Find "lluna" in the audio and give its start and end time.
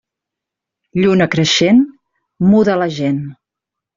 1.01-1.27